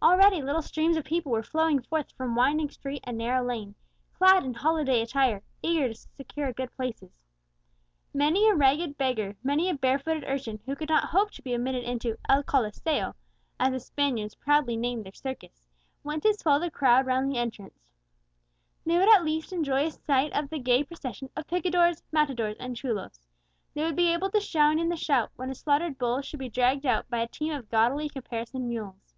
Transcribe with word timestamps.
Already 0.00 0.40
little 0.40 0.62
streams 0.62 0.96
of 0.96 1.04
people 1.04 1.32
were 1.32 1.42
flowing 1.42 1.82
forth 1.82 2.12
from 2.12 2.36
winding 2.36 2.70
street 2.70 3.02
and 3.04 3.18
narrow 3.18 3.42
lane, 3.44 3.74
clad 4.14 4.44
in 4.44 4.54
holiday 4.54 5.02
attire, 5.02 5.42
eager 5.60 5.88
to 5.88 5.94
secure 5.96 6.52
good 6.52 6.70
places. 6.76 7.10
Many 8.14 8.48
a 8.48 8.54
ragged 8.54 8.96
beggar, 8.96 9.34
many 9.42 9.68
a 9.68 9.74
barefooted 9.74 10.22
urchin, 10.28 10.60
who 10.64 10.76
could 10.76 10.88
not 10.88 11.08
hope 11.08 11.32
to 11.32 11.42
be 11.42 11.52
admitted 11.52 11.82
into 11.82 12.16
El 12.28 12.44
Coliseo 12.44 13.16
(as 13.58 13.72
the 13.72 13.80
Spaniards 13.80 14.36
proudly 14.36 14.76
name 14.76 15.02
their 15.02 15.12
circus), 15.12 15.66
went 16.04 16.22
to 16.22 16.32
swell 16.32 16.60
the 16.60 16.70
crowd 16.70 17.04
round 17.04 17.28
the 17.28 17.38
entrance. 17.38 17.90
They 18.86 18.98
would 18.98 19.08
at 19.12 19.24
least 19.24 19.52
enjoy 19.52 19.86
a 19.86 19.90
sight 19.90 20.32
of 20.32 20.48
the 20.48 20.60
gay 20.60 20.84
procession 20.84 21.28
of 21.34 21.48
picadors, 21.48 22.04
matadors, 22.12 22.56
and 22.60 22.76
chulos; 22.76 23.26
they 23.74 23.82
would 23.82 23.96
be 23.96 24.12
able 24.12 24.30
to 24.30 24.38
join 24.38 24.78
in 24.78 24.90
the 24.90 24.96
shout 24.96 25.32
when 25.34 25.50
a 25.50 25.56
slaughtered 25.56 25.98
bull 25.98 26.22
should 26.22 26.38
be 26.38 26.48
dragged 26.48 26.86
out 26.86 27.10
by 27.10 27.18
a 27.18 27.26
team 27.26 27.52
of 27.52 27.68
gaudily 27.68 28.08
caparisoned 28.08 28.68
mules. 28.68 29.16